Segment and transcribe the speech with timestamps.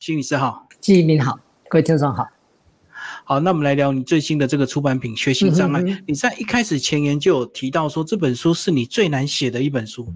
[0.00, 1.38] 心理师好，季一鸣好，
[1.68, 2.26] 各位听众好。
[3.22, 5.82] 好，那我们来聊你最新的这个出版品《学习障碍》。
[6.06, 10.08] 你在一开始前言就有提到说，这本书是你最难写的一本书。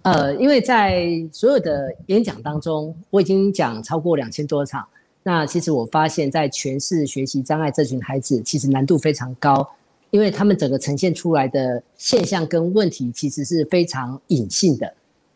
[0.00, 4.88] 呃，因为在所有的演讲当中，我已经讲超过两千多场。
[5.22, 9.68] 那其实我发现，在诠释学习障碍这群孩子，其实难度非常高，
[10.08, 14.90] 因为他们整个呈现出来的现象跟问题，其实是非常隐性的。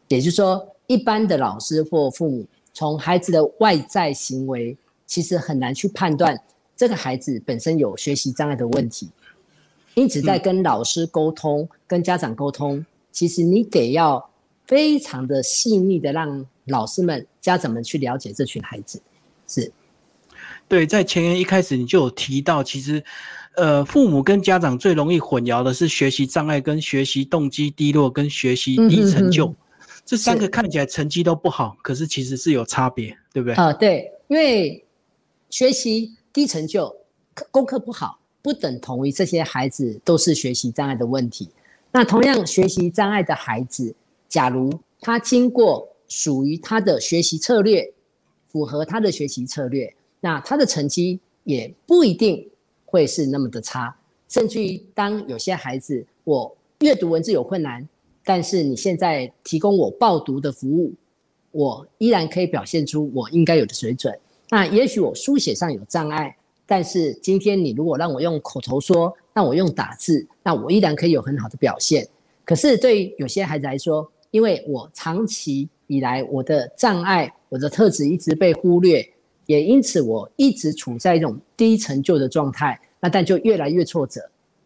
[0.09, 2.47] 也就是说，一般的老师或父母。
[2.77, 4.77] 从孩子的外在行为，
[5.07, 6.39] 其实很难去判断
[6.77, 9.09] 这个孩子本身有学习障碍的问题。
[9.95, 14.29] 因此，在跟老师沟通、跟家长沟通，其实你得要
[14.67, 19.01] 非常的细腻的让老师们、家长们去了解这群孩子。
[19.49, 19.73] 是，
[20.69, 23.03] 对，在前言一开始你就有提到，其实，
[23.55, 29.55] 呃，父母跟家长最容易混淆的是学习障碍、跟学习动机低落、跟学习低成就。
[30.07, 33.55] 这三个看起来成绩都不好，可是其实是有差别，对不对？
[33.57, 34.83] 啊，对，因为
[35.51, 36.95] 学习低成就、
[37.51, 41.51] 功课不好，不等同于这些孩子都是学习障碍的问题。
[41.91, 43.93] 那同样，学习障碍的孩子，
[44.29, 47.93] 假如他经过属于他的学习策略，
[48.47, 52.49] 符合他的学习策略，那他的成绩也不一定
[52.85, 53.97] 会是那么的差。
[54.29, 57.89] 甚至于，当有些孩子我阅读文字有困难。
[58.29, 60.93] 但是你现在提供我报读的服务，
[61.53, 64.13] 我依然可以表现出我应该有的水准。
[64.51, 72.05] 那也许我书写上有障碍，但是今天你如果让我用口头说，让我用打字，那我依然可以有很好的表现。
[72.45, 79.09] 可是对于有些孩子来说，因为我长期以来我的障碍、我的特质一直被忽略，
[79.47, 84.21] 也因此我一直处在一种低成就的状态，那但就越来越挫折。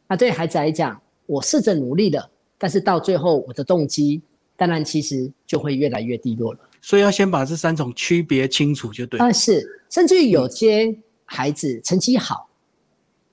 [0.08, 2.31] 那对孩子来讲，我试着努力了。
[2.62, 4.20] 但是到最后，我的动机
[4.55, 6.61] 当然其实就会越来越低落了。
[6.83, 9.19] 所以要先把这三种区别清楚就对。
[9.19, 10.94] 但，是，甚至于有些
[11.25, 12.50] 孩子成绩好，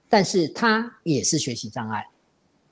[0.08, 2.08] 但是他也是学习障碍，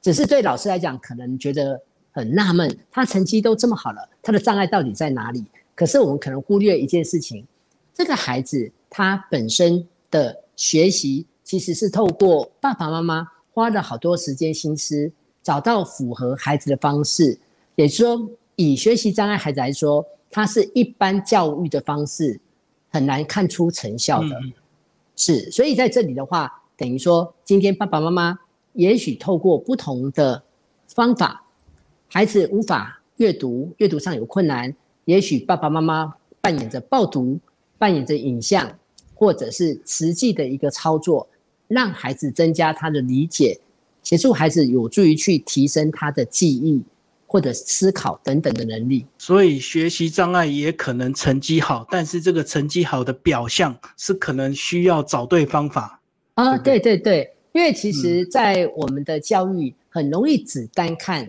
[0.02, 1.82] 只是对老师来讲可能觉得
[2.14, 5.44] 很纳闷，他成绩都这么好了，他的障碍到底在哪里？
[5.76, 7.46] 可是我们可能忽略一件事情，
[7.94, 15.12] 这个孩子他本身的学习其实是透过爸爸妈妈花了好多时间心思。
[15.46, 17.38] 找到符合孩子的方式，
[17.76, 22.42] 也就是说，以学习障碍孩子来说，他是一般教育的方式
[22.90, 24.30] 很难看出成效的，
[25.16, 25.52] 是。
[25.52, 28.40] 所以在这里的话，等于说，今天爸爸妈妈
[28.74, 30.42] 也许透过不同的
[30.88, 31.44] 方法，
[32.08, 37.40] 孩子无法阅读，阅读上有困难，也许爸爸妈妈扮演着报读，
[37.78, 38.80] 扮演着影像，
[39.14, 41.28] 或者是实际的一个操作，
[41.68, 43.60] 让孩子增加他的理解。
[44.06, 46.82] 协助孩子有助于去提升他的记忆
[47.26, 49.04] 或者思考等等的能力。
[49.18, 56.00] 所以学习障碍也可能成绩好，但是这个成绩好的表象是可能需要找对方法。
[56.36, 61.28] 啊，对对对，因为其实，在我们的教育很容易只单看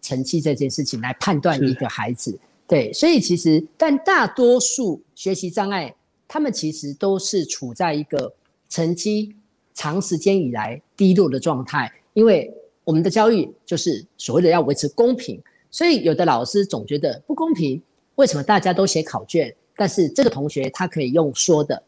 [0.00, 2.38] 成绩这件事情来判断一个孩子。
[2.68, 5.92] 对，所以其实，但大多数学习障碍，
[6.28, 8.32] 他们其实都是处在一个
[8.68, 9.34] 成绩。
[9.74, 12.48] 长时间以来低落的状态，因为
[12.84, 17.82] 我们的教育就是所谓的要维持公平，所以有的老师总觉得不公平。
[18.14, 21.82] 为什么大家都写考卷，但是这个同学他可以用说的？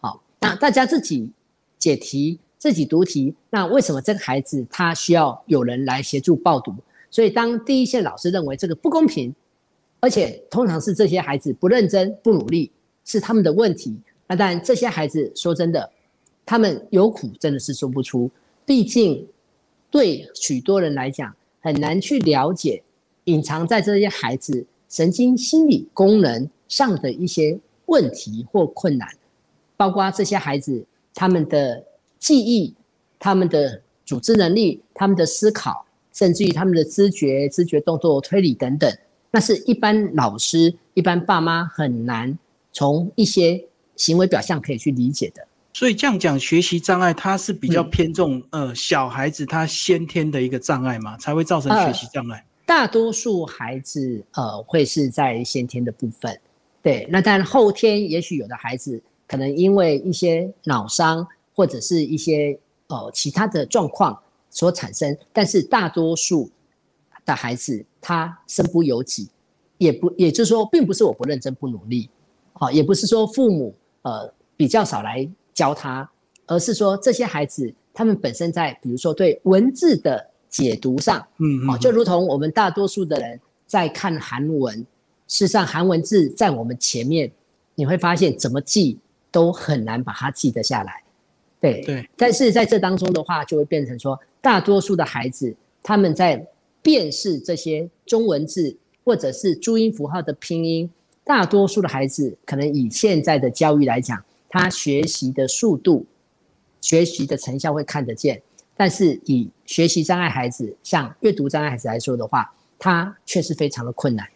[0.00, 1.32] 好，那大家自己
[1.78, 6.74] 解题、自己读题，那为什么这个孩子他需要有人来协助报读？
[7.10, 9.34] 所以当第一线老师认为这个不公平，
[9.98, 12.70] 而且通常是这些孩子不认真、不努力
[13.06, 13.96] 是他们的问题。
[14.26, 15.90] 那但这些孩子说真的。
[16.50, 18.30] 他们有苦真的是说不出，
[18.68, 19.26] 毕竟
[19.90, 22.82] 对许多人来讲很难去了解
[23.24, 29.08] 隐藏在这些孩子神经心理功能上的一些问题或困难，
[29.74, 30.84] 包括这些孩子
[31.14, 31.82] 他们的
[32.18, 32.74] 记忆、
[33.18, 38.94] 他们的组织能力、他们的思考，甚至于他们的知觉、知觉动作推理等等，
[39.30, 42.38] 那是一般老师、一般爸妈很难
[42.70, 43.64] 从一些
[43.96, 45.48] 行为表象可以去理解的。
[45.72, 52.44] 所以这样讲，学习障碍它是比较偏重呃小孩子他先天的一个障碍嘛，才会造成学习障碍。
[52.66, 56.40] 大多数孩子呃会是在先天的部分，
[56.82, 57.06] 对。
[57.10, 66.50] 那但后天也许有的孩子可能因为一些脑伤或者是一些呃其他的状况所产生，但是大多数
[67.24, 69.28] 的孩子他身不由己，
[69.76, 72.10] 也不也就是说，并不是我不认真不努力，
[72.52, 75.28] 好，也不是说父母呃比较少来。
[75.58, 76.08] 教他，
[76.46, 84.78] 而是说这些孩子他们本身在，比如说对文字的解读上，嗯，哦，就如同我们大多数的人在看韩文，
[85.26, 87.28] 事实上韩文字在我们前面，
[87.74, 89.00] 你会发现怎么记
[89.32, 91.02] 都很难把它记得下来。
[91.60, 95.52] 对对，但是在这当中的话，就会变成说，大多数的孩子
[95.82, 96.46] 他们在
[96.80, 100.88] 辨识这些中文字或者是注音符号的拼音，
[101.24, 106.06] 大多数的孩子可能以现在的教育来讲，他学习的速度、
[106.80, 108.42] 学习的成效会看得见，
[108.76, 114.28] 但是以学习障碍孩子，像阅读障碍孩子来说的话，他却是非常的困难。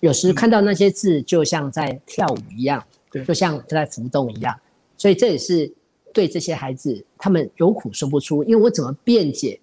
[0.00, 4.58] 有时看到那些字，就像在跳舞一样，对，就像在浮动一样，
[4.96, 5.72] 所以这也是。
[6.12, 9.60] 对这些孩子，他们有苦说不出，因为我怎么辩解？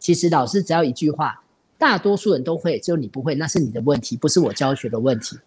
[0.00, 1.40] 其实老师只要一句话，
[1.78, 5.38] 大多数人都会，只有你不会，那是你的问题，不是我教学的问题。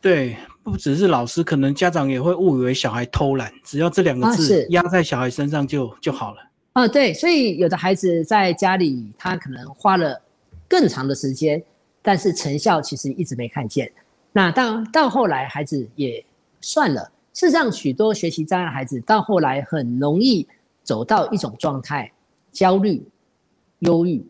[0.00, 0.36] 对，
[0.66, 6.40] 不只是老师，可能家长也会误以为小孩偷懒，只要这两个字压在小孩身上就就好了。
[6.72, 10.20] 啊，对，所以有的孩子在家里，他可能花了
[10.66, 11.62] 更长的时间，
[12.02, 13.92] 但是成效其实一直没看见。
[14.32, 16.22] 那到到后来，孩子也
[16.60, 17.12] 算了。
[17.32, 20.44] 事实上，许多学习障碍孩子到后来很容易
[20.82, 22.10] 走到一种状态：
[22.50, 23.06] 焦虑、
[23.78, 24.26] 忧郁，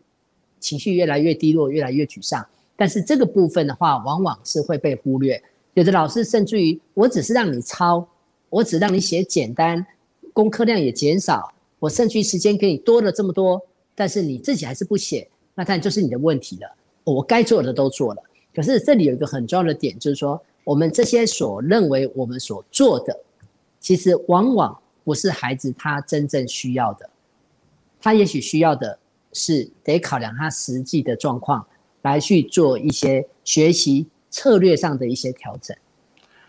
[0.59, 2.45] 情绪越来越低落，越来越沮丧。
[2.75, 5.41] 但是这个部分的话，往往是会被忽略。
[5.77, 8.03] 有的老师甚至于，我只是让你抄，
[8.49, 9.85] 我只让你写简单，
[10.33, 13.61] 功课量也减少，我甚至于时间给你多了这么多，
[13.93, 16.75] 但是你自己还是不写，那当然就是你的问题了。
[17.03, 18.23] 我该做的都做了，
[18.55, 20.41] 可是这里有一个很重要的点，就是说。
[20.63, 23.17] 我们这些所认为我们所做的，
[23.79, 27.09] 其实往往不是孩子他真正需要的。
[28.01, 28.99] 他也许需要的
[29.31, 31.65] 是得考量他实际的状况，
[32.01, 34.07] 来去做一些学习
[34.37, 35.75] 策略上的一些调整。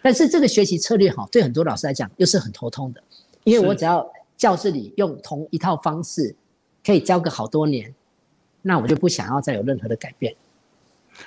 [0.03, 3.03] 但是这个学习策略哈，对很多老师来讲又是很头痛的，
[3.45, 4.07] 因为我只要
[4.37, 6.35] 教室里用同一套方式
[6.85, 7.95] 可以教个好多年，
[8.63, 10.35] 那我就不想要再有任何的改变，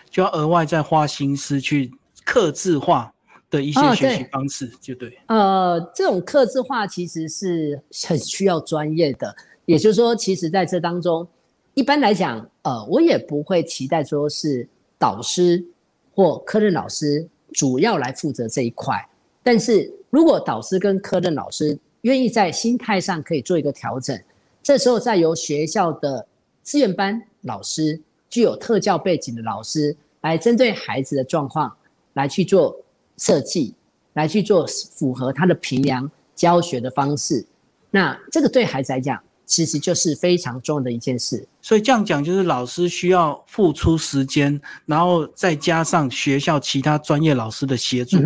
[0.09, 1.91] 就要额外再花心思去。
[2.23, 3.11] 刻字化
[3.49, 5.17] 的一些学习方式，就对。
[5.25, 9.35] 呃，这种刻字化其实是很需要专业的，
[9.65, 11.27] 也就是说，其实在这当中，
[11.73, 14.69] 一般来讲，呃，我也不会期待说是
[14.99, 15.65] 导师
[16.13, 19.07] 或科任老师主要来负责这一块。
[19.43, 24.19] 但是如果导师跟科任老师愿意在心态上可以做一个调整，
[24.63, 26.27] 这时候再由学校的
[26.63, 27.99] 志愿班老师、
[28.29, 31.75] 具有特教背景的老师来针对孩子的状况。
[32.13, 32.77] 来去做
[33.17, 33.73] 设计，
[34.15, 37.45] 来去做符合他的平量教学的方式，
[37.89, 39.17] 那这个对孩子来讲，
[39.51, 41.45] 其实就是非常重要的一件事。
[41.61, 48.17] 所以这样讲，就是老师需要付出时间，然后再加上学校其他专业老师的协助，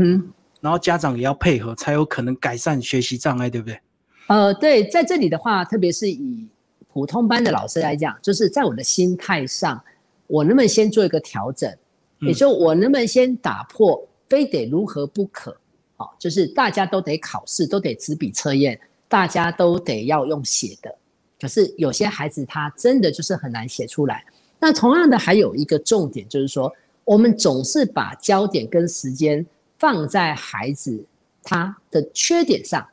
[0.62, 3.80] 然后家长也要配合，才有可能改善学习障碍，对不对？
[4.28, 6.48] 呃，对，在这里的话，特别是以
[6.94, 9.84] 普通班的老师来讲，就是在我的心态上，
[10.28, 11.76] 我能不能先做一个调整？
[12.20, 15.58] 也就我能不能先打破非得如何不可？
[15.98, 20.96] 好，就是大家都得考试，都得纸笔测验，大家都得要用写的。
[21.40, 24.26] 可是有些孩子他真的就是很难写出来。
[24.60, 26.74] 那同样的还有一个重点，就是说
[27.04, 29.46] 我们总是把焦点跟时间
[29.78, 31.04] 放在孩子
[31.44, 32.88] 他的缺点上，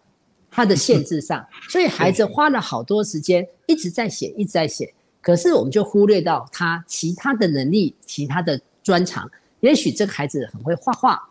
[0.50, 4.92] 他的限制上，所以孩子花了好多时间一直在写，一直在写。
[5.20, 8.60] 可是我们就忽略到他其他的能力，其他的。
[8.84, 9.30] 专长，
[9.60, 11.22] 也许这个孩子很会画画，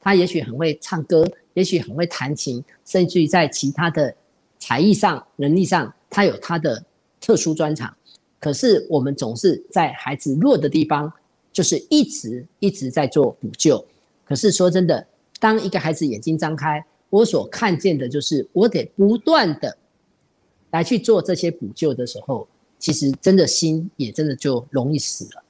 [0.00, 1.24] 他也许很会唱歌，
[1.54, 4.12] 也许很会弹琴，甚至于在其他的
[4.58, 6.84] 才艺上、能力上，他有他的
[7.20, 7.94] 特殊专长。
[8.38, 11.12] 可是我们总是在孩子弱的地方，
[11.52, 13.84] 就是一直一直在做补救。
[14.24, 15.04] 可是说真的，
[15.40, 19.76] 当一个孩子眼睛张开，我所看见的就是我得不断的
[20.70, 22.46] 来去做这些补救的时候，
[22.78, 25.42] 其实真的心也真的就容易死了。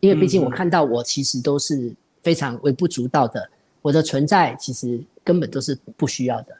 [0.00, 1.92] 因为毕竟我看到我其实都是
[2.22, 3.50] 非常微不足道的，
[3.82, 6.56] 我的存在其实根本都是不需要的。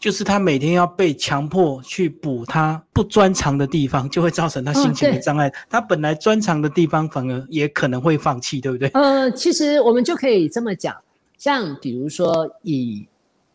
[0.00, 5.52] 就是他每天要被强迫去补他不专长的地方，就会造成他心情的障碍。
[5.68, 8.88] 他本来专长的地方反而也可能会放弃，对不对？
[8.94, 10.96] 呃，其实我们就可以这么讲，
[11.36, 13.06] 像比如说以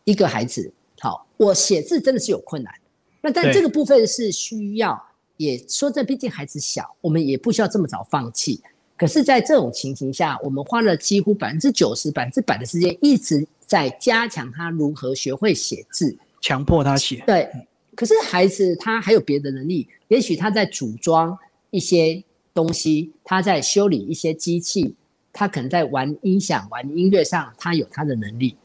[0.04, 2.72] 一个孩子，好，我写字真的是有困难，
[3.20, 5.04] 那但这个部分是需要，
[5.36, 8.62] 也说这毕竟孩子小，我们也不需要这么早放弃。
[8.96, 17.22] 可是，在这种情形下，我们花了几乎百分之九十、百分之百的时间，一直在加强他如何学会写字，强迫他写。
[17.26, 17.50] 对，
[17.94, 21.36] 可是孩子他还有别的能力，也许他在组装
[21.70, 24.94] 一些东西，他在修理一些机器，
[25.32, 28.56] 他可能在玩音响、玩音乐上，他有他的能力。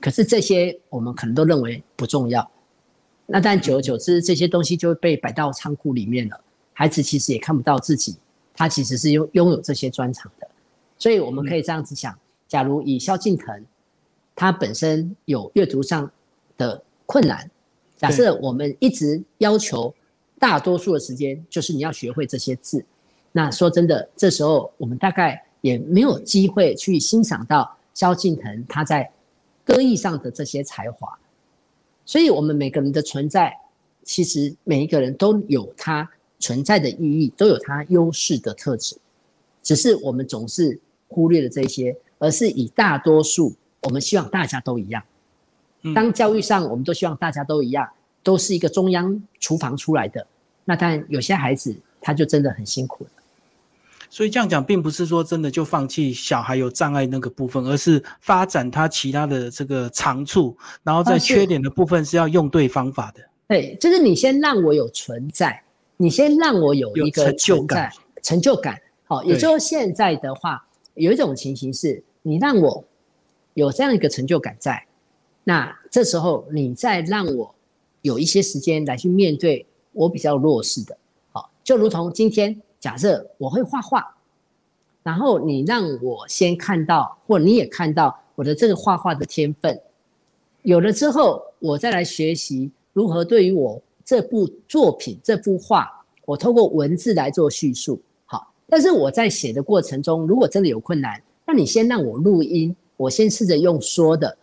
[0.00, 2.50] 可是这些我们可能都认为不重要。
[3.26, 6.40] 那但久而久之，这些东西就被摆到仓库里面了。
[6.72, 8.16] 孩子其实也看不到自己。
[8.54, 10.50] 他其实是拥拥有这些专长的，
[10.98, 12.18] 所以我们可以这样子想：
[12.48, 13.64] 假如以萧敬腾，
[14.34, 16.10] 他本身有阅读上
[16.56, 17.50] 的困难，
[17.96, 19.94] 假设我们一直要求
[20.38, 22.84] 大多数的时间就是你要学会这些字，
[23.32, 29.10] 那说真的，这时候我们大概也没有机会去欣赏到萧敬腾他在
[29.64, 31.18] 歌艺上的这些才华。
[32.04, 33.56] 所以，我们每个人的存在，
[34.04, 36.06] 其实每一个人都有他
[36.38, 38.98] 存在的意义，都有他优势的特质，
[39.62, 43.54] 只是我们总是忽略了这些，而是以大多数。
[43.80, 45.02] 我们希望大家都一样。
[45.94, 47.88] 当教育上，我们都希望大家都一样，
[48.22, 50.26] 都是一个中央厨房出来的。
[50.64, 53.10] 那当然，有些孩子他就真的很辛苦了。
[54.10, 63.22] 所以这样讲，并不是说真的就放弃小孩有障碍那个部分，而是发展他其他的这个长处，然后在缺点的部分是要用对方法的。
[63.46, 65.62] 对，就是你先让我有存在，
[65.96, 67.92] 你先让我有一个成就感，
[68.22, 68.80] 成就感。
[69.04, 72.84] 好，也就是现在的话，有一种情形是，你让我。
[73.54, 74.86] 有这样一个成就感在，
[75.48, 77.54] 那这时候你再让我
[78.02, 79.64] 有一些时间来去面对
[79.94, 80.94] 我比较弱势的，
[81.32, 84.14] 好，就如同今天假设我会画画，
[85.02, 89.80] 然后你让我先看到，或你也看到我的这个画画的天分，
[90.64, 95.90] 有了之后，我再来学习如何对于我这部作品、这幅画，
[96.26, 102.76] 我透过文字来做叙述，好，但是我在写的过程中，如果真的有困难，那你先让我录音。
[102.98, 104.36] 我先试着用说的，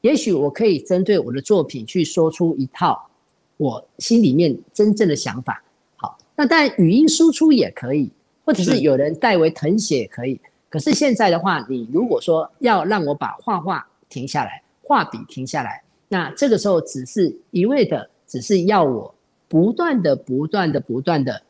[0.00, 3.08] 也许我可以针对我的作品去说出一套
[3.56, 5.62] 我心里面真正的想法。
[5.96, 8.10] 好，那当然语音输出也可以，
[8.44, 10.40] 或者是有人代为誊写也可以。
[10.68, 19.14] 可是现在的话，你如果说要让我把画画停下来，画笔停下来，那这个时候只是一味的，只是要我
[19.48, 21.42] 不断的、不断的、不断的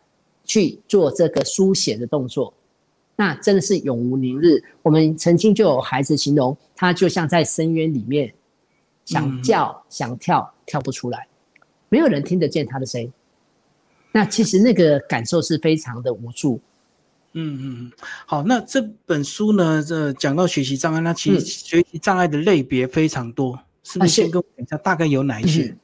[0.45, 2.55] 去做这个书写的动作。
[3.19, 4.63] 那真的是永无宁日。
[4.83, 8.31] 我们曾经就有孩子形容，他就像在深渊里面，
[9.07, 11.27] 想叫想跳跳不出来，
[11.89, 13.11] 没有人听得见他的声音。
[14.13, 16.61] 那其实那个感受是非常的无助。
[17.33, 17.93] 嗯嗯
[18.27, 24.13] 好，那这本书呢，这讲到学习障碍，那其实学习障碍的类别非常多，是不是？
[24.13, 25.75] 先跟我讲一下大概有哪一些？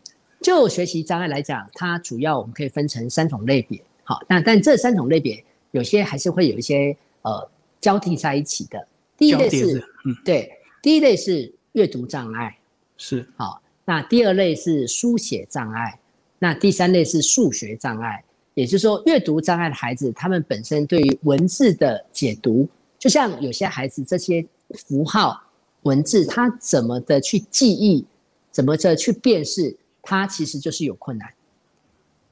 [0.42, 3.82] 就学习障碍来讲，它主要我们可以分成三种类别。
[4.04, 6.94] 好，那但这三种类别有些还是会有一些。
[7.22, 7.50] 呃，
[7.80, 8.86] 交替在一起的，
[9.16, 10.52] 第一类是，嗯，对，
[10.82, 12.58] 第一类是阅读障碍，
[12.96, 15.98] 是，好，那第二类是书写障碍，
[16.38, 18.24] 那第三类是数学障碍，
[18.54, 25.40] 也就是说，阅读障碍的孩子，他们本身对于文字的解读，就像有些孩子这些符号
[25.82, 28.04] 文字，他怎么的去记忆，
[28.50, 31.32] 怎么的去辨识，他其实就是有困难，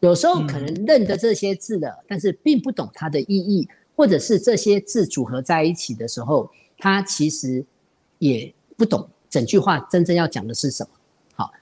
[0.01, 3.69] 有时候可能认得这些字的，但是并不懂它的意义。
[4.01, 7.63] 或者是这些字组合在一起的时候，他其实
[8.19, 10.91] 也不懂整句话真正要讲的是什么。
[11.35, 11.53] 好，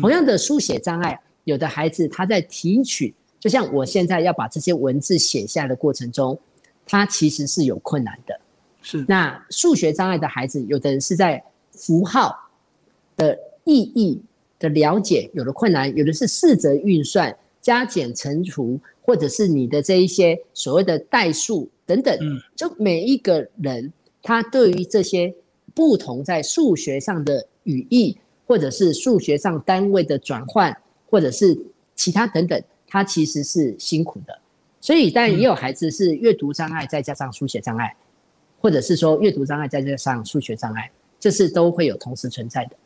[0.00, 6.38] 同样的书写障碍，有的孩子他在提取，就像我现在要把这些文字写下的过程中，
[6.86, 8.40] 他其实是有困难的。
[8.80, 9.04] 是。
[9.08, 12.32] 那数学障碍的孩子，有的人是在符号
[13.16, 14.22] 的意义
[14.60, 17.36] 的了解有了困难，有的是四则运算、
[17.68, 21.68] 加减乘除，或者是你的这一些所谓的代数。
[21.84, 22.18] 等等，
[22.56, 25.34] 就每一个人，他对于这些
[25.74, 30.74] 不同在数学上的语义，或者是数学上单位的转换，
[31.10, 31.58] 或者是
[31.94, 34.38] 其他等等，他其实是辛苦的。
[34.80, 37.94] 所以，但也有孩子是阅读障碍再加上书写障碍，
[38.60, 42.76] 或者是说阅读障碍再加上数学障碍，这是都会有同时存在的。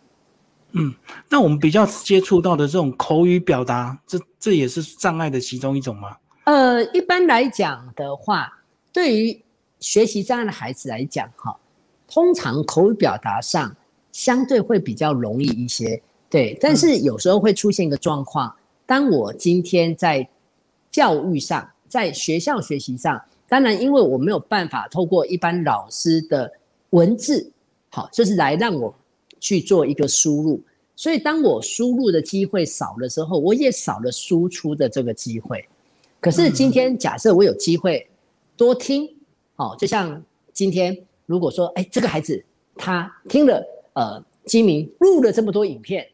[0.72, 0.94] 嗯，
[1.28, 6.16] 那我们比较接触到的这种口语表达，这这也是障碍的其中一种吗？
[6.44, 8.58] 呃，一般来讲的话。
[8.94, 9.42] 对于
[9.80, 11.56] 学习障碍的孩子来讲，哈，
[12.06, 13.74] 通常口语表达上
[14.12, 16.54] 相对会比较容易一些，对。
[16.60, 20.28] 但是有时候会出现一个状况，当我今天在
[20.90, 26.52] 教育上，在学校学习上，当然因为我没有办法透过一般老师的
[26.90, 27.50] 文字，
[27.88, 28.94] 好，就是来让我
[29.42, 30.60] 去做一个输入，
[30.94, 35.66] 所以当我输入的机会少了之后，我也少了输出的这个机会。
[36.20, 38.06] 可是今天假设我有机会。
[38.54, 39.08] 多听，
[39.56, 40.22] 哦，就像
[40.52, 40.96] 今天，
[41.26, 42.44] 如果说，哎，这个孩子
[42.76, 46.06] 他听了，呃，基明录了这么多影片，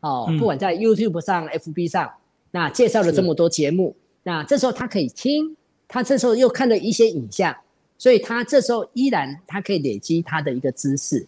[0.00, 2.12] 哦，不管在 YouTube 上、FB 上，
[2.50, 5.56] 那介绍了这么多节目，那这时候他可以听，
[5.88, 7.56] 他这时候又看了一些影像，
[7.96, 11.24] 所以他这时候依然他可以累积他的一个知识，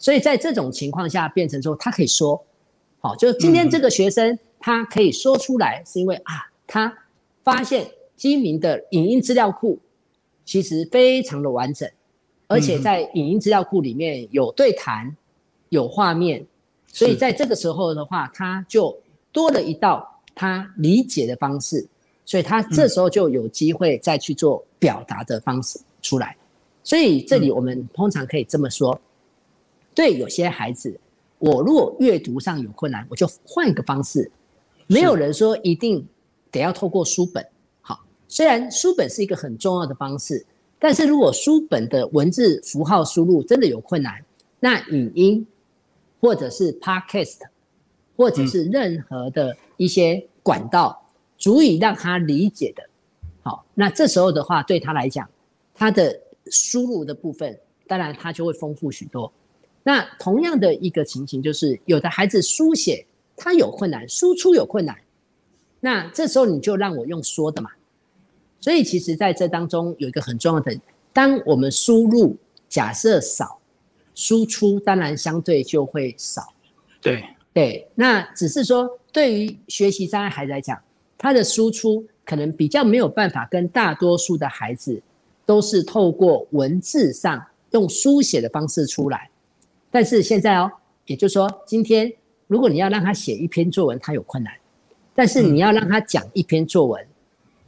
[0.00, 2.44] 所以在这种情况下变成说他可以说，
[2.98, 6.92] 好，就今天这个学生他可以说出来，是因为啊，他
[7.44, 9.78] 发现基民的影音资料库。
[10.42, 11.88] 其实非常的完整，
[12.48, 15.16] 而且在影音资料库里面有对谈，
[15.68, 16.44] 有画面，
[16.88, 18.98] 所以在这个时候的话，他就
[19.30, 21.86] 多了一道他理解的方式，
[22.24, 26.36] 所以他这时候就有机会再去做表达的方式出来。
[26.82, 29.00] 所以这里我们通常可以这么说：，
[30.00, 30.98] 对有些孩子，
[31.36, 34.32] 我如果阅读上有困难，我就换一个方式。
[34.86, 36.08] 没有人说一定
[36.50, 37.46] 得要透过书本。
[37.82, 40.46] 好，虽然书本是一个很重要的方式，
[40.78, 44.24] 但是如果书本的文字符号输入真的有困难，
[44.58, 45.46] 那语音
[46.18, 47.40] 或者是 podcast，
[48.16, 52.82] 或者是任何的一些管道，足以让他理解的。
[53.42, 55.28] 好，那这时候的话，对他来讲，
[55.74, 56.18] 他的
[56.50, 59.30] 输入的部分，当然他就会丰富许多。
[59.82, 63.06] 那同样的一个情形，就是有的孩子书写。
[63.42, 64.94] 他有困难，输出有困难，
[65.80, 67.70] 那这时候你就让我用说的嘛。
[68.60, 70.78] 所以其实在这当中有一个很重要的，
[71.10, 72.36] 当我们输入
[72.68, 73.58] 假设少，
[74.14, 76.52] 输出当然相对就会少。
[77.00, 80.78] 对对，那只是说对于学习障碍孩子来讲，
[81.16, 85.00] 他的输出可能比较没有办法跟大多数的孩子
[85.46, 89.29] 都是透过文字上用书写的方式出来。
[89.90, 90.70] 但是现在哦，
[91.06, 92.12] 也就是说今天。
[92.46, 94.52] 如果你要让他写一篇作文，他有困难；
[95.14, 97.06] 但是你要让他讲一篇作文，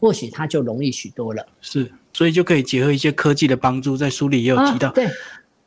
[0.00, 1.47] 或许他就容易许多了。
[1.61, 4.91] 是，所以就可以结合一些科技的帮助，在书里也有提到。
[4.91, 5.07] 对，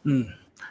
[0.04, 0.26] 嗯，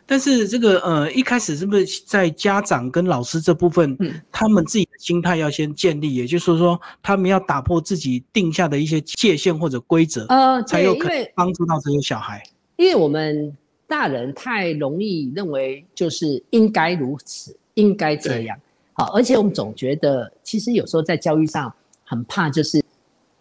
[0.04, 3.96] 但是这个呃，一开始是不是在家长跟老师这部分，
[4.30, 12.42] 他们自己的心态要先建立，也就是说，他们要打破自己定下的一些界限或者规则，呃，才有可能帮助到这些小孩。
[12.76, 13.56] 因为我们
[13.94, 17.56] 大人太容易认为就是应该如此。
[17.74, 18.56] 应该这样，
[18.92, 21.72] 好，而且我们总觉得，其实有时候在教育上
[22.04, 22.80] 很怕，就是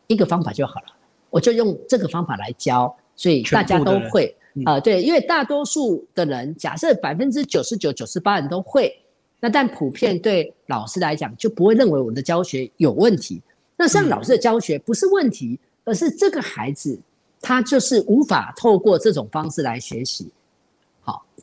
[0.08, 0.88] 一个方法就好了，
[1.30, 9.00] 我就用这个方法来教，所以大家都会啊，对，因为大多数的人，假设百分之九十九、九十八人都会，
[9.40, 13.40] 那但普遍对老师来讲，就不会认为我的教学有问题。
[13.78, 17.00] 那像老师的教学不是问题，而是这个孩子
[17.40, 20.32] 他就是无法透过这种方式来学习。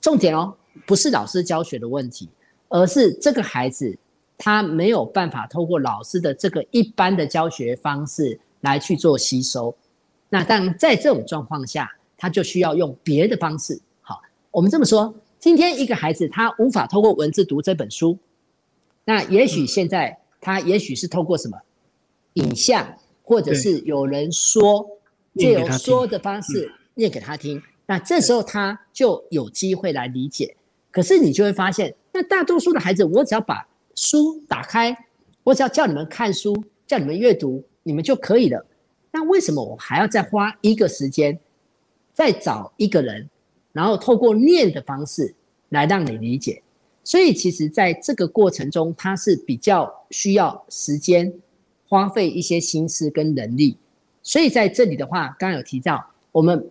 [0.01, 0.55] 好，重点哦，
[0.87, 2.29] 不是老师教学的问题。
[2.73, 3.99] 而是这个孩子，
[4.39, 9.77] 他没有办法透过老师的这个一般的教学方式来去做吸收。
[10.29, 13.81] 那但在这种状况下，他就需要用别的方式。
[14.01, 18.17] 好，我们这么说，今天一个孩子他无法透过文字读这本书，
[19.05, 21.59] 那也许现在他也许是透过什么
[22.35, 22.87] 影像，
[23.25, 24.89] 或者是有人说
[25.35, 27.61] 借由说的方式念给他听。
[27.91, 30.55] 那这时候他就有机会来理解。
[30.93, 31.93] 可是你就会发现。
[32.13, 34.97] 那大多数的孩子，我只要把书打开，
[35.43, 36.55] 我只要叫你们看书，
[36.87, 38.65] 叫你们阅读，你们就可以了。
[39.11, 41.37] 那为什么我还要再花一个时间，
[42.15, 43.29] 再找一个人，
[43.73, 45.35] 然后透过念的方式
[45.71, 46.63] 来让你理解？
[47.03, 51.33] 所以其实在这个过程中，它是比较需要时间，
[51.89, 53.77] 花费一些心思跟能力。
[54.23, 56.71] 所以在这里的话，刚刚有提到，我们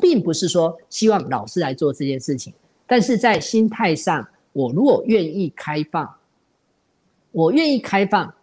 [0.00, 2.52] 并不是说希望老师来做这件事情，
[2.86, 4.26] 但是在心态上。
[4.54, 6.16] 我如果愿意开放，
[7.30, 8.34] 我愿意开放，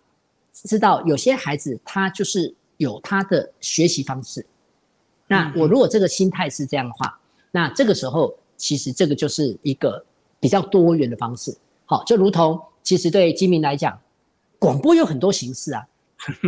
[0.54, 4.46] 知道有些孩子他就是有他的学习方式。
[5.28, 7.20] 那我如果这个心态是这样的话，
[7.52, 10.06] 那这个时候其实这个就是一个
[10.39, 11.54] 比较多元的方式。
[11.86, 14.00] 好，就如同其实对金明来讲，
[14.58, 15.86] 广播有很多形式啊。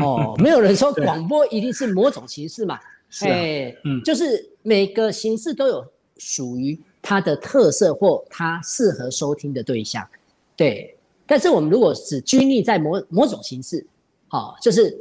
[0.02, 2.80] 哦， 没有人说广播一定是某种形式嘛。
[3.22, 5.86] 哎，嗯，就是每个形式都有
[6.18, 6.80] 属于。
[7.00, 10.06] 它的特色或它适合收听的对象，
[10.58, 10.94] 对。
[11.26, 13.86] 但是我们如果只拘泥在某某种形式，
[14.28, 14.94] 好，就是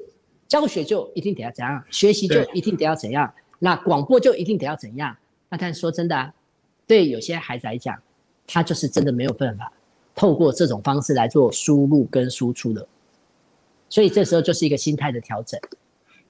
[0.47, 5.17] 教学就一定得要怎样，学习就一定得要怎样，那广播就一定得要怎样。
[5.49, 6.33] 那但说真的啊，
[6.87, 8.01] 对有些孩子来讲，
[8.47, 9.73] 他就是真的没有办法
[10.15, 12.87] 透过这种方式来做输入跟输出的，
[13.89, 15.59] 所以这时候就是一个心态的调整。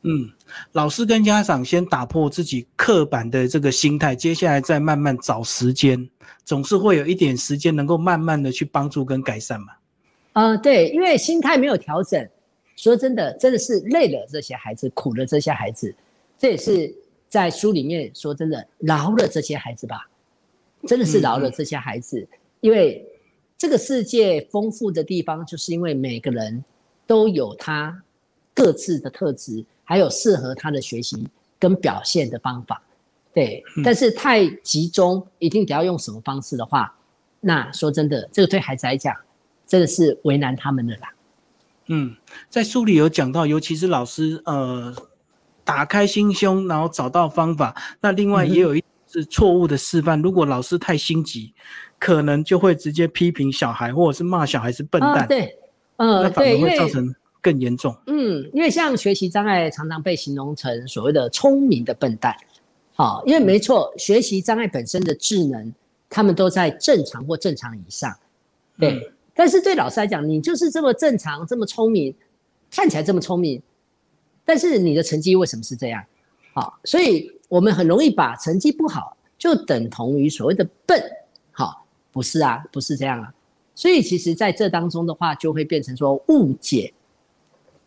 [0.02, 0.30] 嗯，
[0.72, 6.08] 老师跟家长先打破自己刻板的这个心态，接下来再慢慢找时间，
[6.44, 9.72] 总是会有一点时间能够慢慢的去帮助跟改善嘛。
[10.34, 12.28] 呃，对，因为心态没有调整，
[12.76, 15.92] 说真的，真的是累了这些孩子，苦了这些孩子，
[16.38, 16.94] 这也是
[17.28, 20.08] 在书里面说真的饶了这些孩子吧，
[20.86, 22.24] 真的是饶了这些孩子，
[22.60, 23.04] 因为
[23.58, 26.62] 这个世界丰富的地方，就是因为每个人
[27.06, 28.04] 都有他
[28.56, 29.64] 各自的特质。
[29.88, 31.28] 还有适合他的学习
[31.60, 32.82] 跟表现的方法，
[33.32, 33.62] 对。
[33.84, 36.92] 但是太集中，一定得要用什么方式的话，
[37.38, 39.14] 那说真的，这个对孩子来讲，
[39.64, 41.12] 真的是为难他们的啦。
[41.86, 42.16] 嗯，
[42.50, 44.92] 在书里有讲到，尤其是老师呃，
[45.62, 47.72] 打开心胸，然后找到方法。
[48.00, 50.20] 那另外也有一是错误的示范。
[50.20, 51.54] 如果老师太心急，
[52.00, 55.28] 可能就会直接批评小孩，或者是骂小孩是笨蛋。
[55.28, 55.56] 对，
[55.94, 57.96] 呃，那反而会造成更严重。
[58.06, 62.36] 嗯，因为像学习障碍常常被形容成所谓的聪明的笨蛋。
[62.94, 65.72] 好，因为没错，学习障碍本身的智能，
[66.08, 68.16] 他们都在正常或正常以上。
[68.78, 72.14] 对，但是对老师来讲，你就是这么正常，这么聪明，
[72.70, 73.60] 看起来这么聪明，
[74.44, 76.02] 但是你的成绩为什么是这样？
[76.54, 81.02] 好，所以我们很容易把成绩不好就等同于所谓的笨。
[81.52, 83.32] 好，不是啊，不是这样啊。
[83.74, 86.92] 所以其实在这当中的话，就会变成说误解，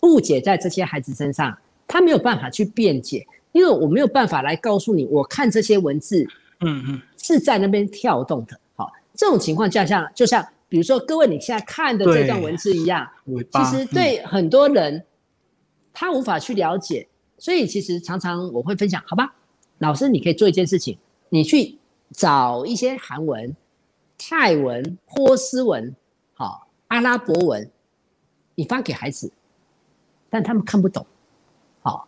[0.02, 1.58] 误解在这些孩子身上，
[1.88, 3.26] 他没有办法去辩解。
[3.52, 6.24] 因为我没有办法来告诉你，我看这些文字，
[6.60, 8.56] 嗯嗯，是在那边跳动的。
[8.76, 15.04] 好，这种情况下像就像，比如说各位你现在看的这段文字一样，其实对很多人
[15.92, 17.08] 他无法去了解，
[17.40, 19.34] 所以其实常常我会分享，好吧，
[19.80, 20.96] 老师你可以做一件事情，
[21.30, 21.76] 你去
[22.12, 23.56] 找一些韩文、
[24.16, 25.96] 泰文、波斯文、
[26.36, 27.68] 好阿拉伯文，
[28.54, 29.32] 你发给孩子，
[30.30, 31.06] 但他们看不懂，
[31.82, 32.08] 好，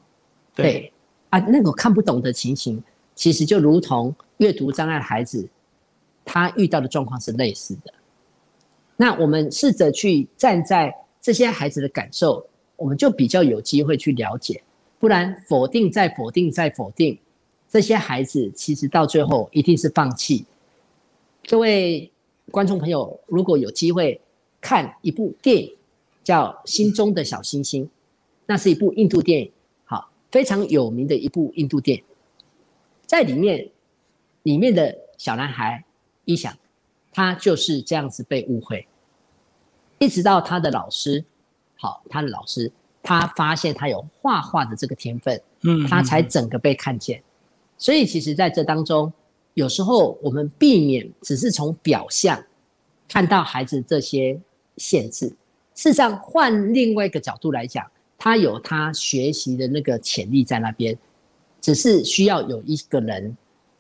[0.53, 0.91] 对。
[1.29, 2.83] 啊，那种看不懂的情形，
[3.15, 5.47] 其实就如同阅读障碍孩子，
[6.25, 7.93] 他遇到的状况是类似的。
[8.97, 14.61] 那我们试着去站在这些孩子的感受，我们就比较有机会去了解。
[14.99, 17.17] 不然否定再否定再否定，
[17.69, 20.45] 这些孩子其实到最后一定是放弃。
[21.49, 22.11] 各位
[22.51, 24.19] 观众朋友，如果有机会
[24.59, 25.73] 看一部电影，
[26.25, 27.85] 叫《心中的小星星》，
[28.51, 29.49] 那是一部印度电影。
[29.85, 32.03] 好非常有名的一部印度电影，
[33.05, 33.69] 在里面，
[34.43, 35.85] 里面的小男孩
[36.25, 36.53] 一想，
[37.13, 38.85] 他就是这样子被误会，
[39.99, 41.23] 一直到他的老师，
[41.77, 42.69] 好，他的老师，
[43.01, 47.23] 他发现他有画画的这个天分，嗯，他才整个被看见。
[47.77, 49.13] 所以，其实在这当中，
[49.53, 52.43] 有时候我们避免只是从表象
[53.07, 54.37] 看到孩子这些
[54.75, 55.29] 限制，
[55.73, 57.89] 事实上，换另外一个角度来讲。
[58.23, 60.95] 他有他学习的那个潜力在那边，
[61.59, 63.35] 只是需要有一个人、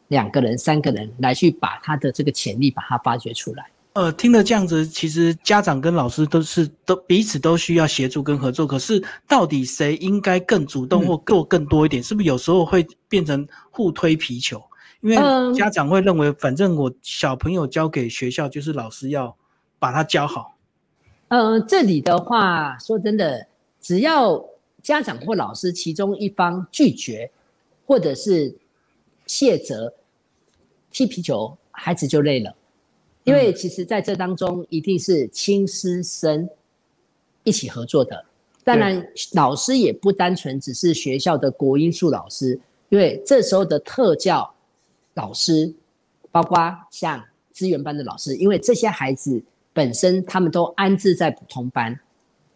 [0.07, 3.69] 两个人、三个人来去把他的这个潜力把它发掘出来。
[3.93, 8.65] 呃，听了这样子，其实家长跟老师都是都彼此都需要协助跟合作。
[8.65, 12.01] 可是到底谁应该更主动或做更多一点？
[12.01, 14.59] 是不是有时候会变成互推皮球？
[15.01, 15.15] 因为
[15.53, 19.37] 家长会认为，反正我小朋友交给学校，就是老师要
[19.77, 20.57] 把他教好。
[21.27, 23.50] 呃，这里的话，说真的。
[23.81, 24.45] 只要
[24.81, 27.29] 家长或老师其中一方拒绝，
[27.85, 28.55] 或者是
[29.25, 29.93] 谢责
[30.91, 32.55] 踢皮球，孩子就累了。
[33.23, 36.49] 因为其实在这当中一定是亲师生
[37.43, 38.25] 一起合作的。
[38.63, 44.53] 当然，老师也不单纯只是学校的国音数老师，因为这时候的特教
[45.15, 45.73] 老师，
[46.31, 46.57] 包括
[46.91, 49.41] 像资源班的老师，因为这些孩子
[49.73, 51.99] 本身他们都安置在普通班。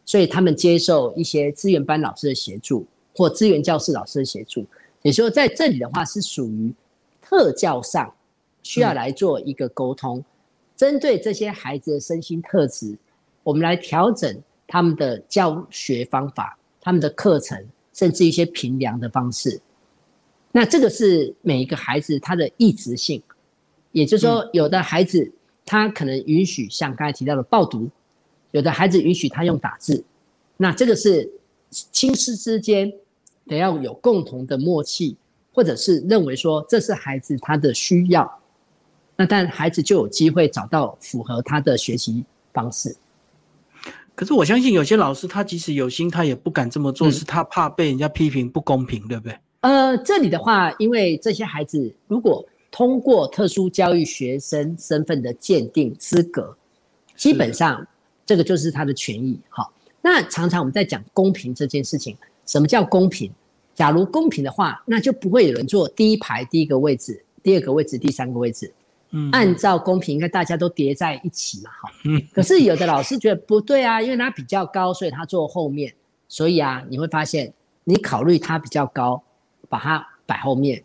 [0.05, 4.65] 所以他们接受一些资源班老师的协助，或资源教室老师的协助。
[5.01, 6.73] 也说在这里的话，是属于
[7.21, 8.13] 特教上
[8.61, 10.23] 需要来做一个沟通，
[10.75, 12.95] 针对这些孩子的身心特质，
[13.43, 17.63] 我们来调整他们的教学方法、他们的课程，
[17.93, 19.59] 甚至一些评量的方式。
[20.51, 23.21] 那这个是每一个孩子他的意志性，
[23.91, 25.31] 也就是说，有的孩子
[25.65, 27.89] 他可能允许像刚才提到的报读。
[28.55, 30.01] 有的孩子允许他用打字，
[30.55, 31.29] 那这个是
[31.69, 32.89] 亲师之间
[33.47, 35.17] 得要有共同的默契，
[35.51, 38.39] 或者是认为说这是孩子他的需要，
[39.17, 42.95] 那但孩子就有机会找到符合他的学习方式。
[44.15, 49.37] 可是我相信有些老师他即使有心，他也不敢这么做，是他怕被人家批评不公平，对不对？
[49.59, 52.41] 呃，这里的话，因为这些孩子如果
[52.71, 56.55] 通过特殊教育学生身份的鉴定资格，
[57.17, 57.85] 基本上。
[58.25, 59.71] 这个就是他的权益，好。
[60.01, 63.31] 那常常我们在讲公平这件事情，什么叫公平？
[63.73, 68.71] 假如公平的话，那就不会有人坐第一排第一个位置，第二个位置，第三个位置。
[69.09, 71.91] 嗯，按照公平，应该大家都叠在一起嘛，哈。
[72.03, 72.21] 嗯。
[72.31, 75.91] 可是有的老师觉得不对啊，因为他比较高，所以他坐后面。
[76.27, 77.51] 所以啊，你会发现，
[77.83, 79.23] 你考虑他比较高，
[79.67, 80.79] 把他摆后面；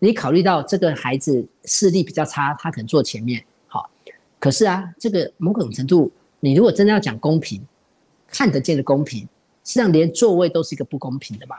[0.00, 3.44] 你考虑到这个孩子视力比较差，他可能坐前面。
[3.68, 3.88] 好。
[4.40, 6.10] 可是啊，这个某种程度。
[6.44, 7.66] 你如果真的要讲公平，
[8.28, 9.22] 看得见的公平，
[9.64, 11.58] 实际上连座位都是一个不公平的吧？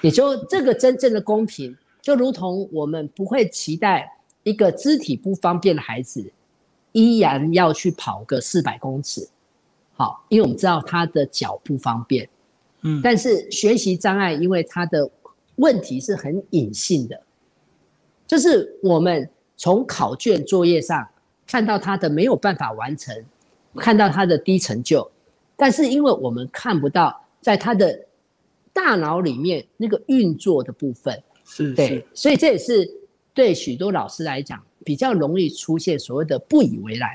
[0.00, 4.10] 也就这个真正的公平，就如同我们不会期待
[4.42, 6.32] 一个肢体不方便的孩子，
[6.92, 9.28] 依然要去跑个四百公尺，
[9.92, 12.26] 好，因为我们知道他的脚不方便，
[12.80, 15.06] 嗯，但是学习障碍，因为他的
[15.56, 17.22] 问题是很隐性的，
[18.26, 21.06] 就是我们从考卷作业上
[21.46, 23.14] 看到他的没有办法完成，
[23.76, 25.08] 看到他的低成就，
[25.56, 28.06] 但是因为我们看不到在他的
[28.72, 32.90] 大脑里面那个运作的部分，是对，所以这也是
[33.32, 37.08] 对许多老师来讲比较容易出现所谓的不以为然。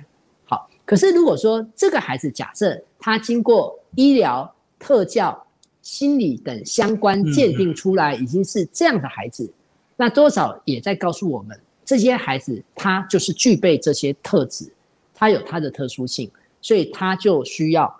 [0.45, 5.45] 好，可是如果说这个孩子假设他经过医疗、特教、
[5.81, 9.51] 心理等相关鉴定出来，已经是这样的孩子。
[9.95, 14.71] 那多少也在告诉我们，这些孩子他就是具备这些特质，
[15.13, 17.99] 他有他的特殊性，所以他就需要，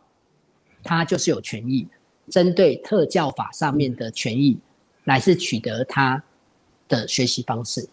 [0.84, 1.88] 他就是有权益，
[2.30, 4.58] 针对特教法上面的权益，
[5.06, 6.24] 来是取得他
[6.88, 7.90] 的学习方式。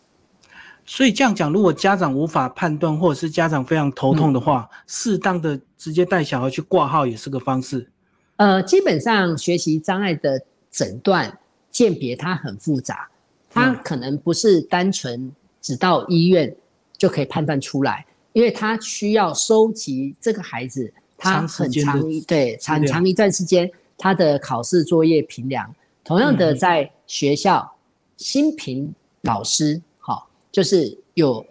[0.84, 7.90] 所以这样讲，如果家长无法判断，或者是家长非常头痛的话，适当的直接带小孩去挂号也是个方式。
[8.36, 11.38] 呃，基本上学习障碍的诊断
[11.70, 13.08] 鉴别它很复杂。
[13.50, 16.54] 它可能不是单纯只到医院
[16.96, 18.06] 就可以判断出来，
[18.38, 25.74] 因为他需要收集这个孩子他很长对长长一段时间他的考试作业评量。
[26.04, 27.68] 同样的，在学校
[28.16, 31.44] 新评老师，好，就是有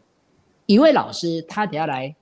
[0.66, 2.16] 一位老师，他得要来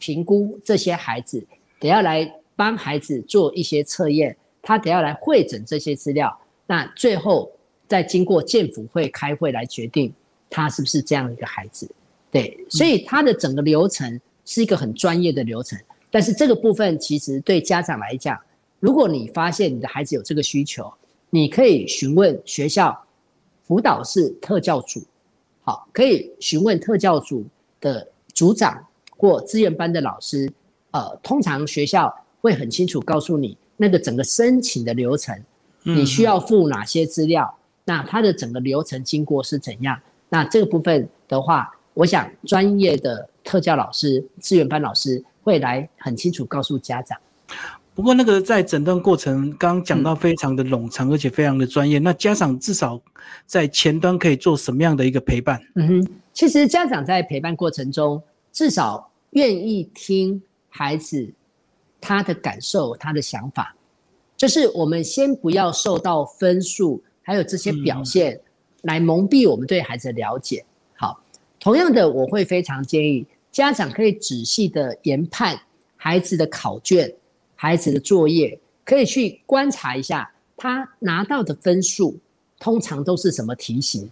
[0.00, 1.46] 评估这些孩子，
[1.78, 6.36] 得要来帮孩子做一些测验，他得要来会诊这些资料，
[6.66, 7.52] 那最后。
[7.88, 10.10] 再经过建府会开会来决定
[10.48, 11.86] 他是不是这样一个孩子，
[12.32, 15.78] 对，所以它的整个流程是一个很专业的流程。
[16.10, 18.36] 但是这个部分其实对家长来讲，
[18.80, 20.92] 如果你发现你的孩子有这个需求，
[21.28, 22.98] 你可以询问学校
[23.62, 25.02] 辅导室特教组，
[25.60, 27.44] 好，可以询问特教组
[27.80, 30.50] 的组长或资源班的老师。
[30.90, 35.38] 呃，通常学校会很清楚告诉你那个整个申请的流程，
[35.82, 37.54] 你需要附哪些资料。
[37.84, 39.98] 那它的整个流程经过是怎样？
[40.28, 47.18] 那这个部分的话，我想专业的特教老师、资源班老师会来很清楚告诉家长。
[47.94, 51.98] 不过那个在诊断过程刚刚讲到非常的冗长，而且非常的专业。
[51.98, 53.00] 那家长至少
[53.46, 55.60] 在前端可以做什么样的一个陪伴？
[55.74, 61.30] 嗯哼，其实家长在陪伴过程中，至少愿意听孩子
[62.00, 63.76] 他的感受、他的想法，
[64.36, 67.02] 就是我们先不要受到分数。
[67.24, 68.40] 还有这些表现
[68.82, 70.64] 来蒙蔽我们对孩子的了解。
[71.62, 75.56] 同样的，我会非常建议家长可以仔细的研判
[75.96, 77.14] 孩子的考卷、
[77.54, 82.18] 孩子的作业，可以去观察一下他拿到的分数
[82.58, 84.10] 通常都是什么题型，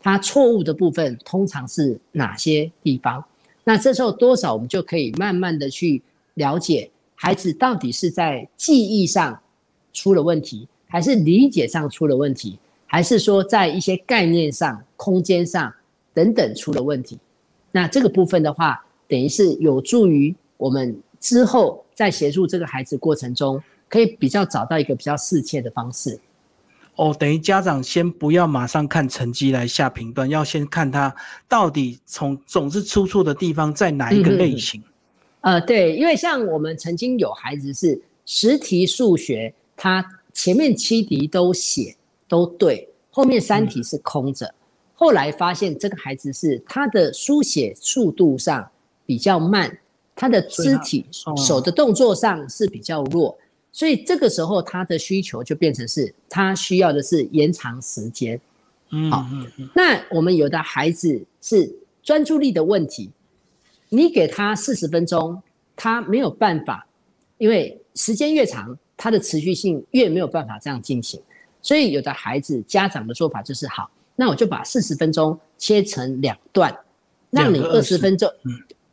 [0.00, 3.24] 他错误的部分通常是哪些地方。
[3.62, 6.02] 那这时候多少我们就可以慢慢的去
[6.34, 9.40] 了解孩子到底是在记忆上
[9.92, 10.66] 出了问题。
[10.88, 15.72] 还是理解上出了问题，还是说在一些概念上、空间上
[16.14, 17.18] 等等出了问题？
[17.70, 26.18] 那这个部分的话，等于是有助于我们之后在协助这个孩子过程中，可以比较找到一个比较适切的方式。
[26.96, 31.14] 哦，等于家长先不要马上看成绩来下评断，要先看他
[31.48, 34.82] 到底从总是出错的地方在哪一个类型。
[35.40, 40.04] 呃，对，因为像我们曾经有孩子是十题数学，他。
[40.34, 41.94] 前面七题都写
[42.26, 44.54] 都对，后面三题是空着。
[45.02, 48.70] 后来发现这个孩子是他的书写速度上
[49.04, 49.76] 比较慢，
[50.14, 51.04] 他的肢体
[51.36, 53.36] 手的动作上是比较弱，
[53.72, 58.40] 所以这个时候他的需求就变成是他需要的是延长时间。
[59.10, 59.26] 好，
[59.74, 63.10] 那我们有的孩子是专注力的问题，
[63.88, 65.42] 你给他四十分钟，
[65.74, 66.86] 他没有办法，
[67.38, 68.78] 因为时间越长。
[68.94, 71.20] 他的持续性越没有办法这样进行，
[71.60, 76.76] 所以有的孩子家长的做法就是好，那我就把四十分钟切成两段，
[77.30, 78.30] 让你二十分钟，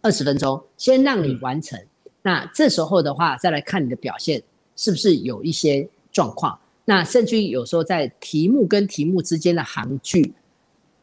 [0.01, 1.79] 二十分钟先让你完成。
[2.21, 4.41] 那这时候的话，再来看你的表现
[4.75, 6.57] 是不是有一些状况。
[6.85, 10.33] 那甚至于有时候在题目跟题目之间的行距，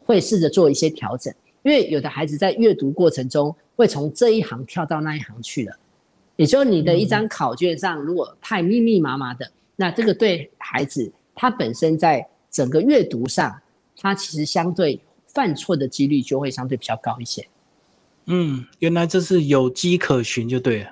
[0.04, 5.76] 会试着做一些调整，因为有的孩子在阅读过程中会从这一行跳到那一行去了。
[6.34, 13.56] 也就是你的一张考卷上，如果太密密麻麻的，那这个对孩子他本身在整个阅读上，
[13.96, 17.46] 他其实相对犯错的几率就会相对比较高一些。
[18.26, 20.90] 嗯，原来这是有迹可循，就对了。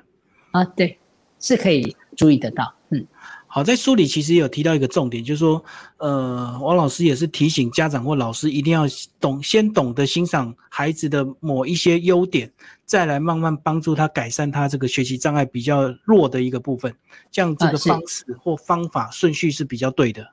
[0.52, 0.98] 啊，对，
[1.40, 2.74] 是可以注意得到。
[2.90, 3.06] 嗯。
[3.46, 5.64] 好，在书里其实有提到一个重点，就是说，
[5.98, 8.84] 呃，王老师也是提醒家长或老师一定要
[9.20, 12.52] 懂，先懂得欣赏孩子的某一些优点，
[12.84, 16.92] 再来慢慢帮助他改善他这个学习障碍比较弱的一个部分，
[17.30, 20.24] 这样这个方式或方法顺序是比较对的。
[20.24, 20.30] 啊，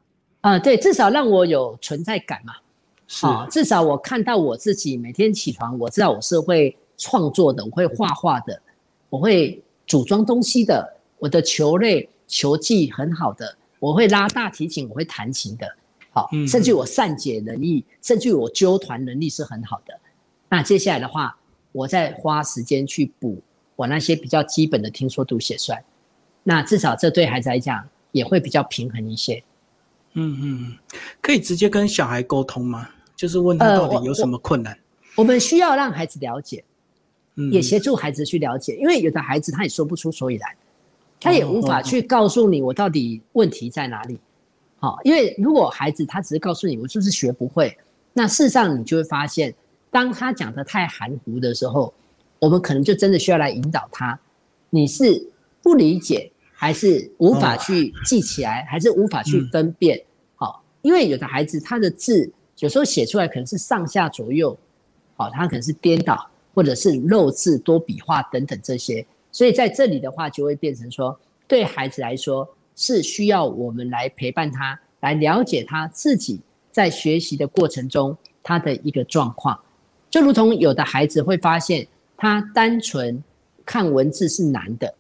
[0.64, 2.54] 对，至少让我有存在感嘛。
[3.08, 8.62] 是啊，至少我看到我自己每天起床，我知道我是会创作的，我会画画的，
[9.10, 15.68] 我会组装东西的，我的球类球技很好的，我会拉大提琴，我会弹琴的，
[16.12, 19.94] 好，嗯甚至我善解人意，甚至我纠团能力是很好的。
[20.48, 21.38] 那接下来的话，
[21.74, 23.42] 我再花时间去补
[23.76, 25.84] 我那些比较基本的听说读写算，
[26.44, 29.44] 那至少这对孩子来讲也会比较平衡一些。
[30.14, 30.78] 嗯嗯，嗯
[31.22, 32.90] 可以直接跟小孩沟通吗？
[33.16, 34.78] 就是问他到底有什么困难？
[35.16, 36.64] 我们需要让孩子了解，
[37.36, 40.50] 嗯，也协助孩子去了解，因为有的孩子他也说不出所以然，
[41.20, 44.20] 他也无哦法去告诉你我到底问题在哪里。
[44.80, 47.78] 好，因为如果孩子他只是告诉你我就是学不会，
[48.14, 49.54] 那事实上你就会发现，
[49.92, 51.94] 当他讲的太含糊的时候，
[52.40, 54.20] 我们可能就真的需要来引导他，
[54.72, 55.30] 你是
[55.62, 56.31] 不理解，
[56.64, 60.00] 还是无法去记起来，还是无法去分辨？
[60.36, 64.56] 好，因为有的孩子他的字有时候写出来可能是上下左右，
[65.16, 76.40] 好，他可能是颠倒，或者是漏字、多笔画等等这些，所以在这里的话就会变成说，对孩子来说是需要我们来陪伴他，来了解他自己
[76.72, 79.60] 在学习的过程中他的一个状况，
[80.12, 83.24] 就如同有的孩子会发现他单纯
[83.66, 84.94] 看文字是难的，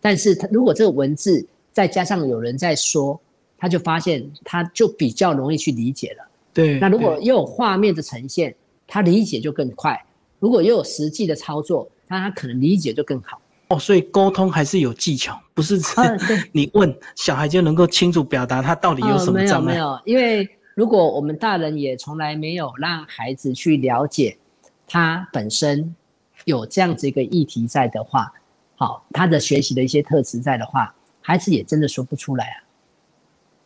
[0.00, 3.20] 但是他如果这个文字再加上有人在说，
[3.56, 6.28] 他就发现他就比较容易去理解了。
[6.54, 6.78] 对。
[6.78, 8.54] 那如果又有画面的呈现，
[8.86, 9.94] 他理解就更快；
[10.38, 13.40] 如果又有实际的操作，那他可能理解就更好。
[13.68, 15.78] 哦，所以沟通还是有技巧，不是
[16.52, 19.74] 你问小孩就能够清楚表达他到底有哦什么没有障碍。
[19.74, 24.38] 没有，因为如果我们大人也从来没有让孩子去了解
[24.86, 25.94] 他本身
[26.46, 28.32] 有这样子一个议题在的话，
[28.78, 32.56] 好，他的学习的一些特质在的话，孩子也真的说不出来啊，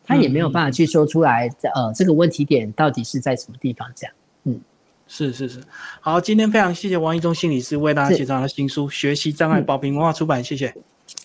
[0.03, 4.13] 他也没有办法去说出来，呃，这个问题点到底是在什么地方这样。
[4.45, 4.59] 嗯
[5.07, 5.61] 是是是，
[6.01, 10.73] 好，今天非常谢谢王一中心理师为大家是介绍他的新书《学习障碍》，嗯宝瓶文化出版，谢谢。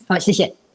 [0.06, 0.67] 好，谢谢。